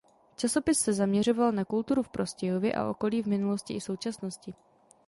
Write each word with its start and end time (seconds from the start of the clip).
Časopis 0.35 0.79
se 0.79 0.93
zaměřoval 0.93 1.51
na 1.51 1.65
kulturu 1.65 2.03
v 2.03 2.09
Prostějově 2.09 2.73
a 2.75 2.89
okolí 2.89 3.21
v 3.23 3.27
minulosti 3.27 3.73
i 3.73 3.81
současnosti. 3.81 4.53